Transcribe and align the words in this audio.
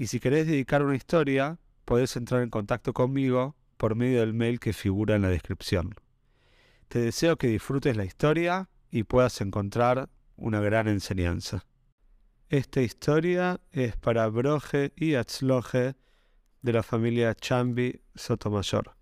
y 0.00 0.06
si 0.06 0.18
querés 0.18 0.46
dedicar 0.46 0.82
una 0.82 0.96
historia, 0.96 1.58
podés 1.84 2.16
entrar 2.16 2.40
en 2.40 2.48
contacto 2.48 2.94
conmigo 2.94 3.54
por 3.76 3.96
medio 3.96 4.20
del 4.20 4.32
mail 4.32 4.58
que 4.58 4.72
figura 4.72 5.14
en 5.14 5.20
la 5.20 5.28
descripción. 5.28 5.94
Te 6.88 7.00
deseo 7.00 7.36
que 7.36 7.48
disfrutes 7.48 7.98
la 7.98 8.06
historia 8.06 8.70
y 8.90 9.02
puedas 9.02 9.42
encontrar 9.42 10.08
una 10.36 10.60
gran 10.60 10.88
enseñanza. 10.88 11.66
Esta 12.48 12.80
historia 12.80 13.60
es 13.72 13.94
para 13.94 14.26
Broje 14.28 14.94
y 14.96 15.16
Atzloje 15.16 15.96
de 16.62 16.72
la 16.72 16.82
familia 16.82 17.34
Chambi 17.34 18.00
Sotomayor. 18.14 18.96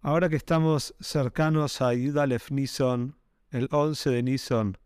Ahora 0.00 0.30
que 0.30 0.36
estamos 0.36 0.94
cercanos 1.00 1.82
a 1.82 1.92
Yudalef 1.92 2.50
Nison, 2.50 3.18
el 3.50 3.68
11 3.70 4.08
de 4.08 4.22
Nison, 4.22 4.78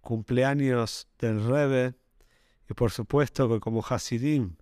cumpleaños 0.00 1.08
del 1.18 1.44
Rebe, 1.44 1.96
y 2.68 2.74
por 2.74 2.90
supuesto 2.90 3.48
que 3.48 3.60
como 3.60 3.82
Hasidim 3.82 4.56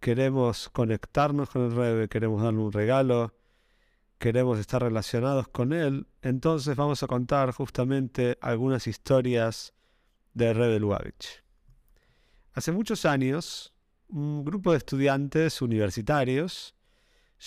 queremos 0.00 0.68
conectarnos 0.68 1.50
con 1.50 1.62
el 1.62 1.74
Rebe, 1.74 2.08
queremos 2.08 2.42
darle 2.42 2.60
un 2.60 2.72
regalo, 2.72 3.34
queremos 4.18 4.58
estar 4.58 4.82
relacionados 4.82 5.48
con 5.48 5.72
él, 5.72 6.06
entonces 6.22 6.76
vamos 6.76 7.02
a 7.02 7.06
contar 7.06 7.52
justamente 7.52 8.38
algunas 8.40 8.86
historias 8.86 9.74
de 10.34 10.52
Rebe 10.52 10.78
Lubavitch. 10.80 11.42
Hace 12.52 12.72
muchos 12.72 13.04
años, 13.04 13.72
un 14.08 14.44
grupo 14.44 14.72
de 14.72 14.78
estudiantes 14.78 15.62
universitarios 15.62 16.74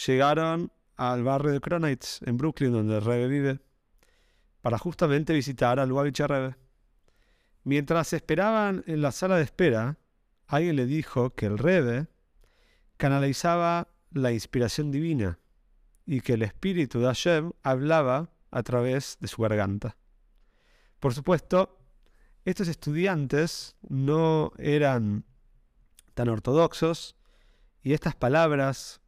llegaron 0.06 0.72
al 0.96 1.24
barrio 1.24 1.52
de 1.52 1.62
Cronites, 1.62 2.20
en 2.26 2.38
Brooklyn, 2.38 2.72
donde 2.72 2.96
el 2.96 3.06
Rebe 3.06 3.28
vive, 3.28 3.60
para 4.62 4.78
justamente 4.78 5.34
visitar 5.34 5.80
al 5.80 5.90
Lubavitch 5.90 6.20
Rebe. 6.22 6.56
Mientras 7.68 8.14
esperaban 8.14 8.86
en 8.88 9.02
la 9.02 9.12
sala 9.12 9.36
de 9.36 9.44
espera, 9.44 9.98
alguien 10.46 10.78
le 10.78 10.86
dijo 10.86 11.36
que 11.36 11.48
el 11.48 11.58
Rebe 11.58 12.08
canalizaba 12.96 13.90
la 14.10 14.32
inspiración 14.32 14.90
divina 14.90 15.38
y 16.06 16.22
que 16.22 16.36
el 16.36 16.44
espíritu 16.44 17.02
de 17.02 17.08
Hashem 17.08 17.52
hablaba 17.64 18.32
a 18.52 18.64
través 18.64 19.18
de 19.20 19.28
su 19.28 19.42
garganta. 19.42 19.98
Por 21.02 21.14
supuesto, 21.14 21.78
estos 22.46 22.70
estudiantes 22.70 23.76
no 23.82 24.54
eran 24.58 25.26
tan 26.14 26.30
ortodoxos 26.30 27.18
y 27.84 27.92
estas 27.92 28.16
palabras 28.16 29.02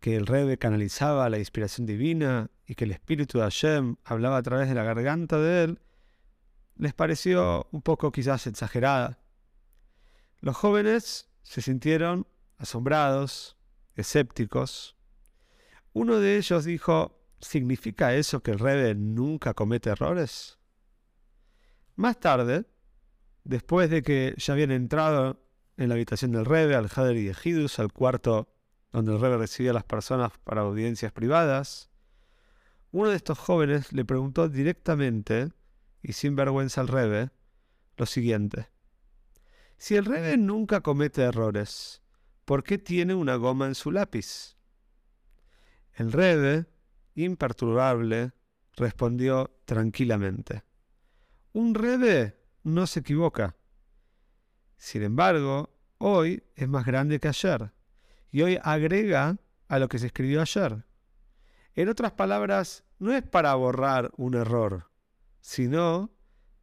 que 0.00 0.16
el 0.16 0.26
Rebe 0.26 0.56
canalizaba 0.56 1.28
la 1.28 1.38
inspiración 1.38 1.86
divina 1.86 2.50
y 2.66 2.74
que 2.74 2.84
el 2.84 2.92
espíritu 2.92 3.36
de 3.36 3.44
Hashem 3.44 3.96
hablaba 4.02 4.38
a 4.38 4.42
través 4.42 4.66
de 4.70 4.74
la 4.74 4.82
garganta 4.82 5.38
de 5.38 5.64
él, 5.64 5.80
les 6.80 6.94
pareció 6.94 7.68
un 7.72 7.82
poco 7.82 8.10
quizás 8.10 8.46
exagerada. 8.46 9.18
Los 10.40 10.56
jóvenes 10.56 11.28
se 11.42 11.60
sintieron 11.60 12.26
asombrados, 12.56 13.58
escépticos. 13.96 14.96
Uno 15.92 16.20
de 16.20 16.38
ellos 16.38 16.64
dijo, 16.64 17.22
¿significa 17.38 18.14
eso 18.14 18.42
que 18.42 18.52
el 18.52 18.58
Rebe 18.58 18.94
nunca 18.94 19.52
comete 19.52 19.90
errores? 19.90 20.58
Más 21.96 22.18
tarde, 22.18 22.64
después 23.44 23.90
de 23.90 24.02
que 24.02 24.34
ya 24.38 24.54
habían 24.54 24.70
entrado 24.70 25.38
en 25.76 25.90
la 25.90 25.96
habitación 25.96 26.32
del 26.32 26.46
Rebe, 26.46 26.76
al 26.76 26.88
Hader 26.94 27.18
y 27.18 27.28
Ejidus, 27.28 27.78
al 27.78 27.92
cuarto 27.92 28.48
donde 28.90 29.12
el 29.12 29.20
Rebe 29.20 29.36
recibía 29.36 29.72
a 29.72 29.74
las 29.74 29.84
personas 29.84 30.32
para 30.44 30.62
audiencias 30.62 31.12
privadas, 31.12 31.90
uno 32.90 33.10
de 33.10 33.16
estos 33.16 33.38
jóvenes 33.38 33.92
le 33.92 34.06
preguntó 34.06 34.48
directamente 34.48 35.52
y 36.02 36.12
sin 36.12 36.36
vergüenza 36.36 36.80
al 36.80 36.88
Rebe 36.88 37.30
lo 37.96 38.06
siguiente. 38.06 38.68
Si 39.76 39.96
el 39.96 40.04
Rebe 40.04 40.36
nunca 40.36 40.80
comete 40.80 41.22
errores, 41.22 42.02
¿por 42.44 42.62
qué 42.62 42.78
tiene 42.78 43.14
una 43.14 43.36
goma 43.36 43.66
en 43.66 43.74
su 43.74 43.90
lápiz? 43.90 44.56
El 45.94 46.12
Rebe, 46.12 46.66
imperturbable, 47.14 48.32
respondió 48.76 49.50
tranquilamente. 49.64 50.64
Un 51.52 51.74
Rebe 51.74 52.38
no 52.62 52.86
se 52.86 53.00
equivoca. 53.00 53.56
Sin 54.76 55.02
embargo, 55.02 55.70
hoy 55.98 56.42
es 56.54 56.68
más 56.68 56.84
grande 56.86 57.20
que 57.20 57.28
ayer, 57.28 57.72
y 58.30 58.42
hoy 58.42 58.58
agrega 58.62 59.38
a 59.68 59.78
lo 59.78 59.88
que 59.88 59.98
se 59.98 60.06
escribió 60.06 60.40
ayer. 60.40 60.84
En 61.74 61.88
otras 61.88 62.12
palabras, 62.12 62.84
no 62.98 63.12
es 63.12 63.22
para 63.22 63.54
borrar 63.54 64.10
un 64.16 64.34
error, 64.34 64.89
sino 65.40 66.10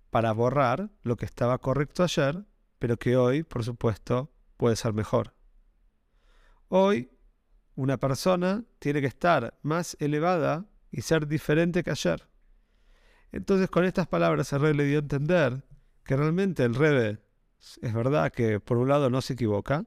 para 0.10 0.32
borrar 0.32 0.90
lo 1.04 1.16
que 1.16 1.26
estaba 1.26 1.58
correcto 1.58 2.04
ayer, 2.04 2.46
pero 2.80 2.98
que 2.98 3.18
hoy, 3.18 3.44
por 3.44 3.64
supuesto, 3.64 4.32
puede 4.58 4.76
ser 4.76 4.94
mejor. 4.94 5.34
Hoy, 6.70 7.12
una 7.76 7.98
persona 7.98 8.64
tiene 8.80 9.02
que 9.02 9.08
estar 9.08 9.58
más 9.62 9.96
elevada 10.00 10.66
y 10.92 11.02
ser 11.02 11.28
diferente 11.28 11.84
que 11.84 11.92
ayer. 11.92 12.28
Entonces, 13.32 13.70
con 13.70 13.86
estas 13.86 14.08
palabras, 14.08 14.52
el 14.54 14.62
rey 14.62 14.74
le 14.74 14.86
dio 14.86 14.98
a 14.98 15.02
entender 15.02 15.64
que 16.04 16.16
realmente 16.16 16.64
el 16.64 16.76
Rebe 16.76 17.20
es 17.82 17.94
verdad 17.94 18.32
que 18.32 18.60
por 18.60 18.78
un 18.78 18.88
lado 18.88 19.10
no 19.10 19.22
se 19.22 19.34
equivoca, 19.34 19.86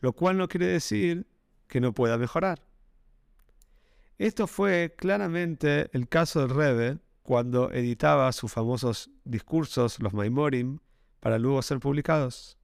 lo 0.00 0.12
cual 0.12 0.38
no 0.38 0.48
quiere 0.48 0.66
decir 0.66 1.26
que 1.66 1.80
no 1.80 1.92
pueda 1.92 2.16
mejorar. 2.18 2.62
Esto 4.18 4.46
fue 4.46 4.94
claramente 4.96 5.90
el 5.92 6.08
caso 6.08 6.40
del 6.40 6.50
Rebe 6.50 6.98
cuando 7.22 7.70
editaba 7.72 8.32
sus 8.32 8.52
famosos 8.52 9.10
discursos, 9.24 10.00
los 10.00 10.12
Maimorim, 10.12 10.78
para 11.20 11.38
luego 11.38 11.62
ser 11.62 11.78
publicados. 11.78 12.58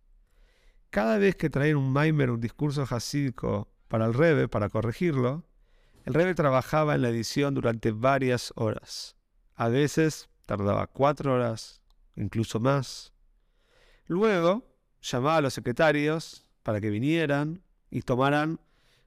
Cada 0.91 1.19
vez 1.19 1.37
que 1.37 1.51
traía 1.51 1.77
un 1.77 1.93
Maimer, 1.93 2.31
un 2.31 2.41
discurso 2.41 2.85
hasídico 2.89 3.69
para 3.89 4.07
el 4.07 4.15
Rebe, 4.15 4.49
para 4.49 4.69
corregirlo, 4.69 5.45
el 6.05 6.15
Rebe 6.15 6.35
trabajaba 6.35 6.95
en 6.95 7.03
la 7.03 7.11
edición 7.11 7.55
durante 7.55 7.93
varias 7.93 8.53
horas. 8.57 9.17
A 9.55 9.69
veces 9.69 10.29
tardaba 10.47 10.87
cuatro 10.87 11.35
horas, 11.35 11.83
incluso 12.17 12.59
más. 12.59 13.13
Luego 14.07 14.65
llamaba 15.03 15.37
a 15.37 15.41
los 15.43 15.55
secretarios 15.55 16.47
para 16.63 16.81
que 16.81 16.91
vinieran 16.91 17.63
y 17.91 18.03
tomaran 18.03 18.61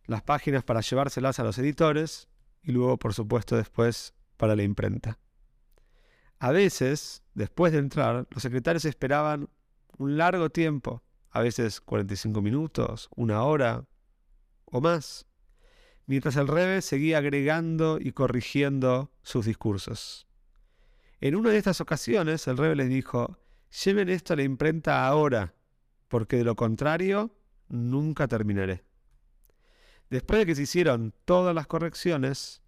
las 0.05 0.21
páginas 0.21 0.63
para 0.63 0.81
llevárselas 0.81 1.39
a 1.39 1.43
los 1.43 1.57
editores 1.57 2.27
y 2.61 2.71
luego, 2.71 2.97
por 2.97 3.13
supuesto, 3.13 3.55
después 3.55 4.13
para 4.37 4.55
la 4.55 4.63
imprenta. 4.63 5.17
A 6.41 6.51
veces, 6.51 7.21
después 7.35 7.71
de 7.71 7.77
entrar, 7.77 8.27
los 8.31 8.41
secretarios 8.41 8.85
esperaban 8.85 9.47
un 9.99 10.17
largo 10.17 10.49
tiempo, 10.49 11.03
a 11.29 11.39
veces 11.39 11.79
45 11.81 12.41
minutos, 12.41 13.09
una 13.15 13.43
hora 13.43 13.85
o 14.65 14.81
más, 14.81 15.27
mientras 16.07 16.37
el 16.37 16.47
Rebe 16.47 16.81
seguía 16.81 17.19
agregando 17.19 17.99
y 18.01 18.13
corrigiendo 18.13 19.11
sus 19.21 19.45
discursos. 19.45 20.25
En 21.19 21.35
una 21.35 21.51
de 21.51 21.59
estas 21.59 21.79
ocasiones, 21.79 22.47
el 22.47 22.57
Rebe 22.57 22.75
les 22.75 22.89
dijo, 22.89 23.37
lleven 23.85 24.09
esto 24.09 24.33
a 24.33 24.37
la 24.37 24.41
imprenta 24.41 25.05
ahora, 25.05 25.53
porque 26.07 26.37
de 26.37 26.43
lo 26.43 26.55
contrario, 26.55 27.35
nunca 27.69 28.27
terminaré. 28.27 28.83
Después 30.09 30.39
de 30.39 30.47
que 30.47 30.55
se 30.55 30.63
hicieron 30.63 31.13
todas 31.23 31.53
las 31.53 31.67
correcciones, 31.67 32.60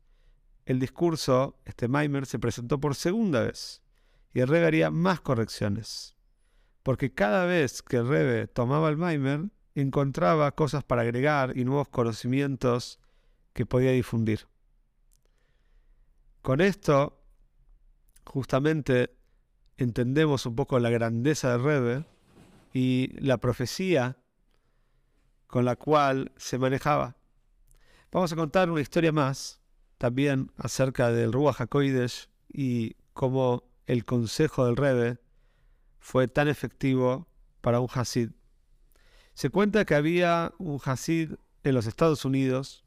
el 0.65 0.80
discurso, 0.80 1.60
este 1.65 1.88
Maimer, 1.88 2.25
se 2.25 2.39
presentó 2.39 2.80
por 2.80 2.95
segunda 2.95 3.42
vez 3.42 3.81
y 4.33 4.39
el 4.39 4.48
Rebe 4.48 4.65
haría 4.65 4.92
más 4.92 5.21
correcciones. 5.21 6.15
Porque 6.81 7.13
cada 7.13 7.45
vez 7.45 7.81
que 7.81 7.98
el 7.98 8.07
Rebe 8.07 8.48
tomaba 8.48 8.89
el 8.89 8.98
Maimer, 8.98 9.50
encontraba 9.75 10.51
cosas 10.51 10.83
para 10.83 11.01
agregar 11.01 11.57
y 11.57 11.63
nuevos 11.63 11.88
conocimientos 11.89 13.00
que 13.54 13.65
podía 13.65 13.92
difundir. 13.92 14.48
Con 16.42 16.62
esto, 16.62 17.21
justamente, 18.25 19.16
entendemos 19.77 20.45
un 20.45 20.56
poco 20.56 20.80
la 20.80 20.89
grandeza 20.89 21.51
del 21.51 21.63
Rebe 21.63 22.06
y 22.74 23.09
la 23.19 23.38
profecía 23.38 24.18
con 25.48 25.66
la 25.66 25.75
cual 25.75 26.31
se 26.36 26.57
manejaba. 26.57 27.16
Vamos 28.12 28.31
a 28.33 28.36
contar 28.36 28.69
una 28.69 28.81
historia 28.81 29.12
más 29.12 29.62
también 30.03 30.51
acerca 30.57 31.13
del 31.13 31.31
Ruach 31.31 31.61
HaKoidesh 31.61 32.27
y 32.50 32.97
cómo 33.13 33.63
el 33.85 34.03
consejo 34.03 34.65
del 34.65 34.75
Rebe 34.75 35.19
fue 35.97 36.27
tan 36.27 36.50
efectivo 36.50 37.29
para 37.61 37.79
un 37.79 37.88
Hasid. 37.89 38.31
Se 39.33 39.50
cuenta 39.50 39.85
que 39.85 39.95
había 39.95 40.51
un 40.57 40.77
Hasid 40.83 41.35
en 41.63 41.73
los 41.73 41.85
Estados 41.85 42.25
Unidos 42.25 42.83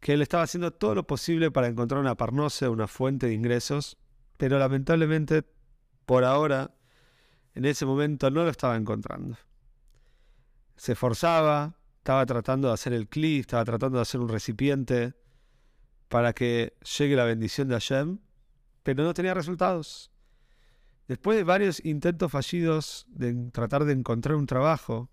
que 0.00 0.14
él 0.14 0.22
estaba 0.22 0.44
haciendo 0.44 0.70
todo 0.70 0.94
lo 0.94 1.06
posible 1.06 1.50
para 1.50 1.66
encontrar 1.66 2.00
una 2.00 2.14
parnose, 2.14 2.68
una 2.70 2.86
fuente 2.86 3.26
de 3.26 3.34
ingresos, 3.34 3.98
pero 4.38 4.58
lamentablemente 4.58 5.44
por 6.06 6.24
ahora, 6.24 6.74
en 7.54 7.66
ese 7.66 7.84
momento, 7.84 8.30
no 8.30 8.44
lo 8.44 8.48
estaba 8.48 8.76
encontrando. 8.76 9.36
Se 10.76 10.92
esforzaba, 10.92 11.76
estaba 11.98 12.24
tratando 12.24 12.68
de 12.68 12.74
hacer 12.74 12.94
el 12.94 13.08
clic, 13.08 13.40
estaba 13.40 13.66
tratando 13.66 13.98
de 13.98 14.02
hacer 14.02 14.22
un 14.22 14.30
recipiente 14.30 15.12
para 16.14 16.32
que 16.32 16.76
llegue 16.96 17.16
la 17.16 17.24
bendición 17.24 17.66
de 17.66 17.74
Hashem, 17.74 18.20
pero 18.84 19.02
no 19.02 19.14
tenía 19.14 19.34
resultados. 19.34 20.12
Después 21.08 21.36
de 21.36 21.42
varios 21.42 21.84
intentos 21.84 22.30
fallidos 22.30 23.04
de 23.08 23.50
tratar 23.50 23.84
de 23.84 23.94
encontrar 23.94 24.36
un 24.36 24.46
trabajo, 24.46 25.10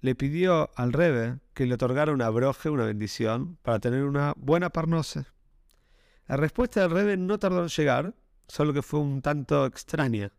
le 0.00 0.16
pidió 0.16 0.70
al 0.74 0.92
Rebe 0.92 1.38
que 1.54 1.66
le 1.66 1.74
otorgara 1.74 2.10
una 2.10 2.30
broje, 2.30 2.68
una 2.68 2.84
bendición, 2.84 3.58
para 3.62 3.78
tener 3.78 4.02
una 4.02 4.34
buena 4.36 4.70
parnose. 4.70 5.24
La 6.26 6.36
respuesta 6.36 6.80
del 6.80 6.90
Rebe 6.90 7.16
no 7.16 7.38
tardó 7.38 7.62
en 7.62 7.68
llegar, 7.68 8.16
solo 8.48 8.72
que 8.72 8.82
fue 8.82 8.98
un 8.98 9.22
tanto 9.22 9.66
extraña. 9.66 10.32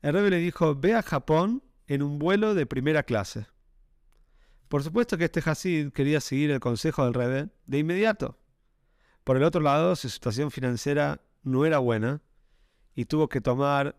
El 0.00 0.14
Rebe 0.14 0.30
le 0.30 0.38
dijo, 0.38 0.74
ve 0.74 0.94
a 0.94 1.02
Japón 1.02 1.62
en 1.88 2.02
un 2.02 2.18
vuelo 2.18 2.54
de 2.54 2.64
primera 2.64 3.02
clase. 3.02 3.48
Por 4.68 4.82
supuesto 4.82 5.18
que 5.18 5.26
este 5.26 5.42
Hasid 5.44 5.92
quería 5.92 6.22
seguir 6.22 6.50
el 6.52 6.60
consejo 6.60 7.04
del 7.04 7.12
Rebe 7.12 7.50
de 7.66 7.78
inmediato. 7.78 8.38
Por 9.26 9.36
el 9.36 9.42
otro 9.42 9.60
lado, 9.60 9.96
su 9.96 10.08
situación 10.08 10.52
financiera 10.52 11.20
no 11.42 11.66
era 11.66 11.78
buena 11.78 12.22
y 12.94 13.06
tuvo 13.06 13.28
que 13.28 13.40
tomar 13.40 13.96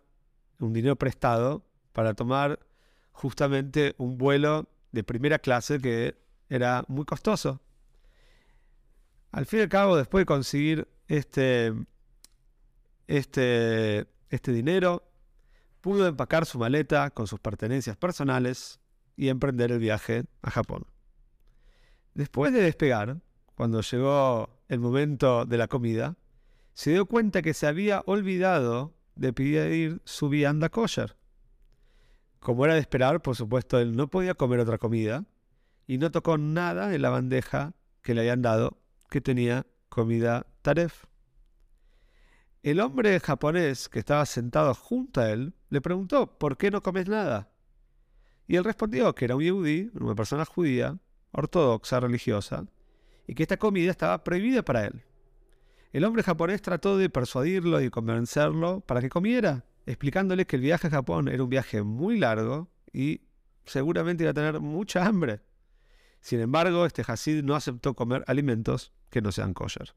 un 0.58 0.72
dinero 0.72 0.96
prestado 0.96 1.66
para 1.92 2.14
tomar 2.14 2.66
justamente 3.12 3.94
un 3.98 4.18
vuelo 4.18 4.70
de 4.94 5.04
primera 5.04 5.38
clase 5.38 5.82
que 5.82 6.18
era 6.48 6.86
muy 6.88 7.04
costoso. 7.04 7.60
Al 9.34 9.46
fin 9.46 9.60
y 9.60 9.64
al 9.64 9.68
cabo, 9.68 9.98
después 9.98 10.22
de 10.22 10.28
conseguir 10.28 10.88
este, 11.10 11.74
este, 13.08 14.08
este 14.30 14.54
dinero, 14.54 15.12
pudo 15.82 16.08
empacar 16.08 16.46
su 16.46 16.58
maleta 16.58 17.10
con 17.10 17.28
sus 17.28 17.42
pertenencias 17.42 17.98
personales 17.98 18.80
y 19.18 19.28
emprender 19.28 19.74
el 19.74 19.80
viaje 19.80 20.24
a 20.42 20.52
Japón. 20.52 20.86
Después 22.14 22.54
de 22.54 22.62
despegar, 22.62 23.18
cuando 23.56 23.82
llegó 23.82 24.57
el 24.68 24.80
momento 24.80 25.46
de 25.46 25.58
la 25.58 25.68
comida, 25.68 26.16
se 26.74 26.92
dio 26.92 27.06
cuenta 27.06 27.42
que 27.42 27.54
se 27.54 27.68
había 27.68 28.04
olvidado 28.06 28.94
de 29.16 29.34
pedir 29.34 30.02
su 30.06 30.30
vianda 30.30 30.70
kosher. 30.70 31.16
Como 32.40 32.66
era 32.66 32.76
de 32.76 32.80
esperar, 32.80 33.22
por 33.22 33.36
supuesto, 33.36 33.80
él 33.80 33.96
no 33.96 34.10
podía 34.10 34.36
comer 34.36 34.60
otra 34.60 34.78
comida 34.78 35.26
y 35.88 35.98
no 35.98 36.12
tocó 36.12 36.38
nada 36.38 36.94
en 36.94 37.02
la 37.02 37.10
bandeja 37.10 37.74
que 38.02 38.14
le 38.14 38.22
habían 38.22 38.42
dado 38.42 38.78
que 39.10 39.22
tenía 39.22 39.66
comida 39.90 40.46
taref. 40.62 41.06
El 42.62 42.80
hombre 42.82 43.20
japonés 43.20 43.90
que 43.90 44.00
estaba 44.00 44.26
sentado 44.26 44.74
junto 44.74 45.22
a 45.22 45.30
él 45.32 45.54
le 45.70 45.82
preguntó, 45.82 46.38
¿por 46.38 46.58
qué 46.58 46.70
no 46.70 46.84
comes 46.84 47.08
nada? 47.08 47.50
Y 48.48 48.56
él 48.56 48.64
respondió 48.64 49.14
que 49.16 49.26
era 49.26 49.36
un 49.36 49.44
yudí, 49.44 49.90
una 49.94 50.16
persona 50.16 50.46
judía, 50.46 50.98
ortodoxa, 51.32 52.00
religiosa, 52.00 52.66
y 53.28 53.36
que 53.36 53.44
esta 53.44 53.58
comida 53.58 53.92
estaba 53.92 54.24
prohibida 54.24 54.64
para 54.64 54.86
él. 54.86 55.04
El 55.94 56.06
hombre 56.06 56.24
japonés 56.24 56.62
trató 56.62 56.98
de 56.98 57.10
persuadirlo 57.10 57.82
y 57.82 57.90
convencerlo 57.90 58.82
para 58.82 59.02
que 59.02 59.10
comiera, 59.10 59.66
explicándole 59.86 60.46
que 60.46 60.56
el 60.56 60.62
viaje 60.62 60.88
a 60.88 60.92
Japón 60.92 61.28
era 61.28 61.44
un 61.44 61.50
viaje 61.50 61.84
muy 61.84 62.18
largo 62.18 62.70
y 62.92 63.22
seguramente 63.66 64.24
iba 64.24 64.32
a 64.32 64.34
tener 64.34 64.60
mucha 64.60 65.06
hambre. 65.06 65.42
Sin 66.22 66.40
embargo, 66.40 66.86
este 66.86 67.04
Hasid 67.06 67.44
no 67.44 67.56
aceptó 67.56 67.94
comer 67.94 68.24
alimentos 68.28 68.94
que 69.10 69.22
no 69.22 69.32
sean 69.32 69.54
kosher. 69.54 69.94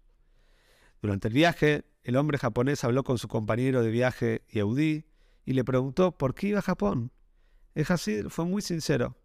Durante 1.03 1.29
el 1.29 1.35
viaje, 1.35 1.85
el 2.05 2.17
hombre 2.17 2.39
japonés 2.39 2.85
habló 2.85 3.05
con 3.05 3.19
su 3.19 3.27
compañero 3.27 3.83
de 3.83 3.91
viaje, 3.91 4.43
Yehudi, 4.51 5.07
y 5.45 5.53
le 5.55 5.65
preguntó 5.65 6.17
por 6.17 6.35
qué 6.35 6.49
iba 6.49 6.59
a 6.59 6.63
Japón. 6.63 7.11
El 7.75 7.87
Hasid 7.89 8.29
fue 8.29 8.45
muy 8.45 8.63
sincero. 8.63 9.17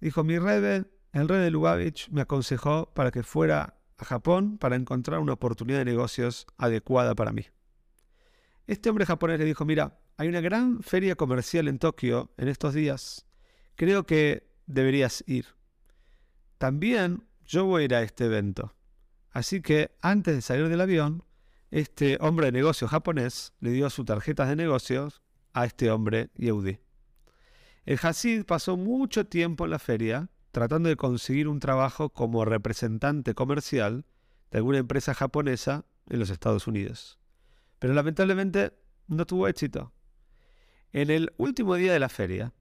Dijo, 0.00 0.24
mi 0.24 0.38
rebe, 0.38 0.84
el 1.20 1.28
rey 1.28 1.40
de 1.40 1.50
Lubavitch, 1.50 2.08
me 2.10 2.20
aconsejó 2.20 2.92
para 2.94 3.10
que 3.10 3.22
fuera 3.22 3.78
a 3.98 4.04
Japón 4.04 4.58
para 4.58 4.76
encontrar 4.76 5.20
una 5.20 5.32
oportunidad 5.32 5.78
de 5.78 5.84
negocios 5.84 6.46
adecuada 6.58 7.14
para 7.14 7.32
mí. 7.32 7.46
Este 8.66 8.90
hombre 8.90 9.06
japonés 9.06 9.38
le 9.38 9.44
dijo, 9.44 9.64
mira, 9.64 9.98
hay 10.16 10.28
una 10.28 10.40
gran 10.40 10.82
feria 10.82 11.14
comercial 11.14 11.68
en 11.68 11.78
Tokio 11.78 12.32
en 12.36 12.48
estos 12.48 12.74
días. 12.74 13.26
Creo 13.76 14.04
que 14.04 14.48
deberías 14.66 15.22
ir. 15.26 15.46
También 16.58 17.24
yo 17.44 17.64
voy 17.66 17.82
a 17.82 17.84
ir 17.84 17.94
a 17.94 18.02
este 18.02 18.24
evento. 18.24 18.74
Así 19.30 19.60
que 19.60 19.96
antes 20.00 20.34
de 20.34 20.42
salir 20.42 20.68
del 20.68 20.80
avión, 20.80 21.22
este 21.70 22.18
hombre 22.20 22.46
de 22.46 22.52
negocios 22.52 22.90
japonés 22.90 23.52
le 23.60 23.70
dio 23.70 23.88
sus 23.90 24.06
tarjetas 24.06 24.48
de 24.48 24.56
negocios 24.56 25.22
a 25.52 25.66
este 25.66 25.90
hombre 25.90 26.30
Yehudi. 26.34 26.78
El 27.84 27.98
Hasid 28.02 28.44
pasó 28.44 28.76
mucho 28.76 29.26
tiempo 29.26 29.64
en 29.64 29.70
la 29.70 29.78
feria 29.78 30.28
tratando 30.56 30.88
de 30.88 30.96
conseguir 30.96 31.48
un 31.48 31.60
trabajo 31.60 32.08
como 32.08 32.46
representante 32.46 33.34
comercial 33.34 34.06
de 34.50 34.58
alguna 34.58 34.78
empresa 34.78 35.12
japonesa 35.12 35.84
en 36.08 36.18
los 36.18 36.30
Estados 36.30 36.66
Unidos 36.66 37.18
pero 37.78 37.94
lamentablemente 37.94 38.72
no 39.06 39.26
tuvo 39.26 39.48
éxito. 39.48 39.92
En 40.92 41.10
el 41.10 41.32
último 41.36 41.74
día 41.74 41.92
de 41.92 42.00
la 42.00 42.08
feria, 42.08 42.52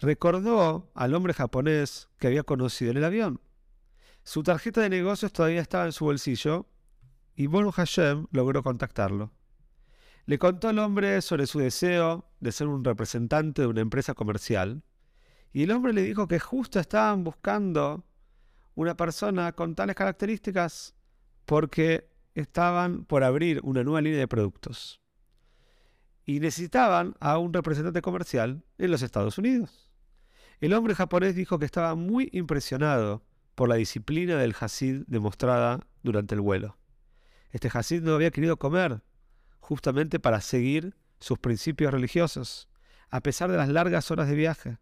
recordó 0.00 0.90
al 0.94 1.14
hombre 1.14 1.34
japonés 1.34 2.08
que 2.18 2.28
había 2.28 2.44
conocido 2.44 2.90
en 2.90 2.98
el 2.98 3.04
avión. 3.04 3.40
Su 4.22 4.42
tarjeta 4.42 4.80
de 4.80 4.90
negocios 4.90 5.32
todavía 5.32 5.60
estaba 5.60 5.86
en 5.86 5.92
su 5.92 6.04
bolsillo 6.04 6.66
y 7.34 7.46
Bonu 7.46 7.72
Hashem 7.72 8.26
logró 8.30 8.62
contactarlo. 8.62 9.32
Le 10.26 10.38
contó 10.38 10.68
al 10.68 10.78
hombre 10.78 11.20
sobre 11.20 11.46
su 11.46 11.58
deseo 11.58 12.30
de 12.40 12.52
ser 12.52 12.68
un 12.68 12.84
representante 12.84 13.62
de 13.62 13.68
una 13.68 13.82
empresa 13.82 14.14
comercial 14.14 14.82
y 15.54 15.62
el 15.62 15.70
hombre 15.70 15.92
le 15.92 16.02
dijo 16.02 16.26
que 16.26 16.40
justo 16.40 16.80
estaban 16.80 17.22
buscando 17.22 18.04
una 18.74 18.96
persona 18.96 19.52
con 19.52 19.76
tales 19.76 19.94
características 19.94 20.96
porque 21.46 22.10
estaban 22.34 23.04
por 23.04 23.22
abrir 23.22 23.60
una 23.62 23.84
nueva 23.84 24.00
línea 24.00 24.18
de 24.18 24.26
productos 24.26 25.00
y 26.26 26.40
necesitaban 26.40 27.14
a 27.20 27.38
un 27.38 27.52
representante 27.52 28.02
comercial 28.02 28.64
en 28.78 28.90
los 28.90 29.02
Estados 29.02 29.38
Unidos. 29.38 29.92
El 30.60 30.72
hombre 30.72 30.96
japonés 30.96 31.36
dijo 31.36 31.60
que 31.60 31.66
estaba 31.66 31.94
muy 31.94 32.30
impresionado 32.32 33.22
por 33.54 33.68
la 33.68 33.76
disciplina 33.76 34.36
del 34.36 34.56
Hasid 34.58 35.04
demostrada 35.06 35.86
durante 36.02 36.34
el 36.34 36.40
vuelo. 36.40 36.78
Este 37.52 37.70
Hasid 37.72 38.02
no 38.02 38.14
había 38.14 38.32
querido 38.32 38.56
comer, 38.56 39.02
justamente 39.60 40.18
para 40.18 40.40
seguir 40.40 40.96
sus 41.20 41.38
principios 41.38 41.92
religiosos, 41.92 42.68
a 43.08 43.20
pesar 43.20 43.52
de 43.52 43.56
las 43.56 43.68
largas 43.68 44.10
horas 44.10 44.28
de 44.28 44.34
viaje. 44.34 44.78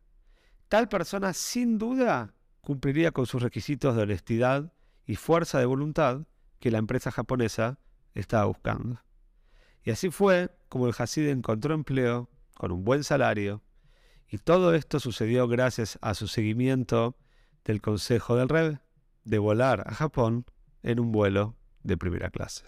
Tal 0.72 0.88
persona 0.88 1.34
sin 1.34 1.76
duda 1.76 2.32
cumpliría 2.62 3.10
con 3.12 3.26
sus 3.26 3.42
requisitos 3.42 3.94
de 3.94 4.04
honestidad 4.04 4.72
y 5.04 5.16
fuerza 5.16 5.58
de 5.58 5.66
voluntad 5.66 6.22
que 6.60 6.70
la 6.70 6.78
empresa 6.78 7.10
japonesa 7.10 7.78
estaba 8.14 8.46
buscando. 8.46 8.98
Y 9.84 9.90
así 9.90 10.08
fue 10.08 10.50
como 10.70 10.86
el 10.86 10.94
Hasid 10.96 11.28
encontró 11.28 11.74
empleo 11.74 12.30
con 12.54 12.72
un 12.72 12.84
buen 12.84 13.04
salario, 13.04 13.62
y 14.30 14.38
todo 14.38 14.72
esto 14.72 14.98
sucedió 14.98 15.46
gracias 15.46 15.98
a 16.00 16.14
su 16.14 16.26
seguimiento 16.26 17.18
del 17.66 17.82
consejo 17.82 18.36
del 18.36 18.48
Rebbe 18.48 18.80
de 19.24 19.38
volar 19.38 19.84
a 19.86 19.94
Japón 19.94 20.46
en 20.82 21.00
un 21.00 21.12
vuelo 21.12 21.54
de 21.82 21.98
primera 21.98 22.30
clase. 22.30 22.64